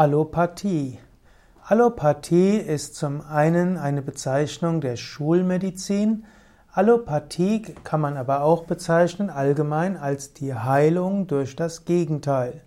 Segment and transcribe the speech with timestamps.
[0.00, 0.98] Allopathie.
[1.62, 6.24] Allopathie ist zum einen eine Bezeichnung der Schulmedizin.
[6.72, 12.62] Allopathie kann man aber auch bezeichnen allgemein als die Heilung durch das Gegenteil.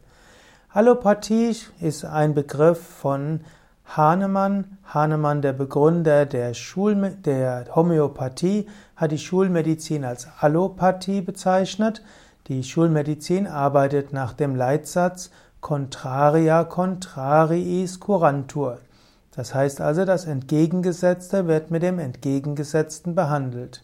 [0.69, 3.39] Allopathie ist ein Begriff von
[3.83, 4.77] Hahnemann.
[4.85, 12.03] Hahnemann, der Begründer der, Schul der Homöopathie, hat die Schulmedizin als Allopathie bezeichnet.
[12.45, 15.31] Die Schulmedizin arbeitet nach dem Leitsatz
[15.63, 18.79] Contraria contrariis curantur.
[19.31, 23.81] Das heißt also, das Entgegengesetzte wird mit dem Entgegengesetzten behandelt.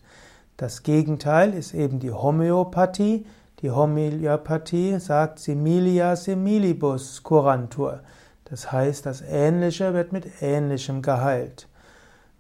[0.57, 3.26] Das Gegenteil ist eben die Homöopathie.
[3.62, 8.02] Die Homöopathie sagt similia similibus curantur.
[8.43, 11.69] Das heißt, das Ähnliche wird mit Ähnlichem geheilt.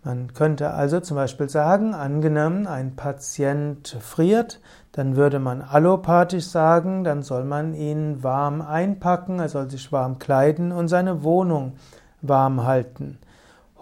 [0.03, 4.61] Man könnte also zum Beispiel sagen, angenommen, ein Patient friert,
[4.93, 10.17] dann würde man allopathisch sagen, dann soll man ihn warm einpacken, er soll sich warm
[10.17, 11.73] kleiden und seine Wohnung
[12.21, 13.19] warm halten.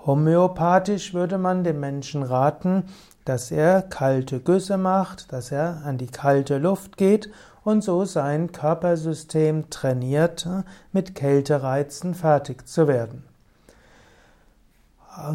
[0.07, 2.85] Homöopathisch würde man dem Menschen raten,
[3.25, 7.29] dass er kalte Güsse macht, dass er an die kalte Luft geht
[7.63, 10.47] und so sein Körpersystem trainiert,
[10.93, 13.23] mit Kältereizen fertig zu werden.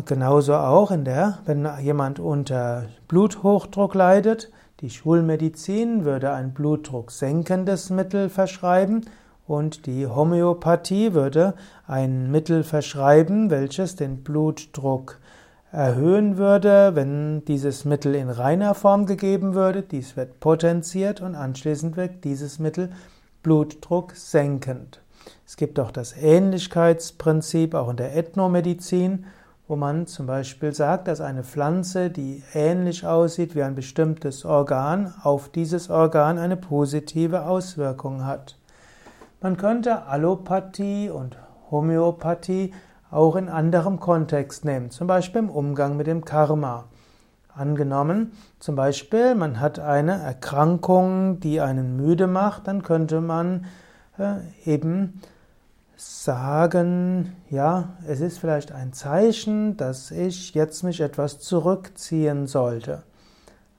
[0.04, 8.28] Genauso auch in der, wenn jemand unter Bluthochdruck leidet, die Schulmedizin würde ein blutdrucksenkendes Mittel
[8.28, 9.06] verschreiben
[9.46, 11.54] und die Homöopathie würde
[11.86, 15.18] ein Mittel verschreiben, welches den Blutdruck
[15.72, 19.82] erhöhen würde, wenn dieses Mittel in reiner Form gegeben würde.
[19.82, 22.90] Dies wird potenziert und anschließend wirkt dieses Mittel
[23.42, 25.00] Blutdruck senkend.
[25.44, 29.24] Es gibt auch das Ähnlichkeitsprinzip auch in der Ethnomedizin
[29.72, 35.14] wo man zum Beispiel sagt, dass eine Pflanze, die ähnlich aussieht wie ein bestimmtes Organ,
[35.22, 38.58] auf dieses Organ eine positive Auswirkung hat.
[39.40, 41.38] Man könnte Allopathie und
[41.70, 42.74] Homöopathie
[43.10, 46.84] auch in anderem Kontext nehmen, zum Beispiel im Umgang mit dem Karma.
[47.54, 53.64] Angenommen, zum Beispiel, man hat eine Erkrankung, die einen müde macht, dann könnte man
[54.18, 55.22] äh, eben
[56.24, 63.02] sagen, ja, es ist vielleicht ein Zeichen, dass ich jetzt mich etwas zurückziehen sollte.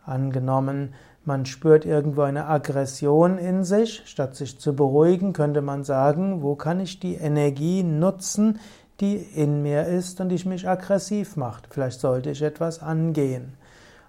[0.05, 0.93] Angenommen,
[1.25, 6.55] man spürt irgendwo eine Aggression in sich, statt sich zu beruhigen, könnte man sagen, wo
[6.55, 8.59] kann ich die Energie nutzen,
[8.99, 11.67] die in mir ist und die mich aggressiv macht.
[11.69, 13.53] Vielleicht sollte ich etwas angehen.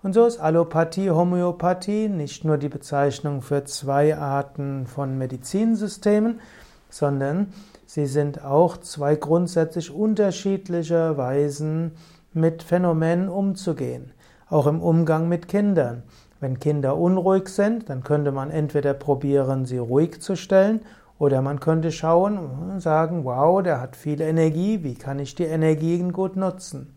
[0.02, 6.40] Und so ist Allopathie, Homöopathie nicht nur die Bezeichnung für zwei Arten von Medizinsystemen,
[6.88, 7.52] sondern
[7.84, 11.92] sie sind auch zwei grundsätzlich unterschiedliche Weisen,
[12.32, 14.12] mit Phänomenen umzugehen,
[14.48, 16.04] auch im Umgang mit Kindern.
[16.38, 20.80] Wenn Kinder unruhig sind, dann könnte man entweder probieren, sie ruhig zu stellen,
[21.18, 25.44] oder man könnte schauen und sagen, wow, der hat viel Energie, wie kann ich die
[25.44, 26.94] Energien gut nutzen?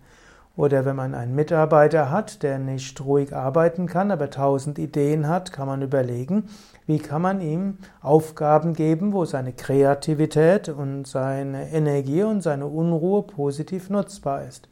[0.56, 5.52] Oder wenn man einen Mitarbeiter hat, der nicht ruhig arbeiten kann, aber tausend Ideen hat,
[5.52, 6.48] kann man überlegen,
[6.86, 13.24] wie kann man ihm Aufgaben geben, wo seine Kreativität und seine Energie und seine Unruhe
[13.24, 14.70] positiv nutzbar ist.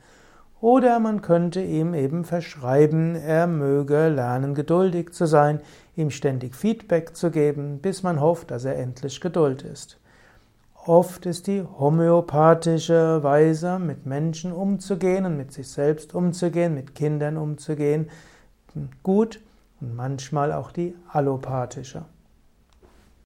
[0.60, 5.62] Oder man könnte ihm eben verschreiben, er möge lernen, geduldig zu sein,
[5.96, 10.00] ihm ständig Feedback zu geben, bis man hofft, dass er endlich Geduld ist.
[10.88, 17.38] Oft ist die homöopathische Weise, mit Menschen umzugehen und mit sich selbst umzugehen, mit Kindern
[17.38, 18.10] umzugehen,
[19.04, 19.40] gut
[19.80, 22.06] und manchmal auch die allopathische.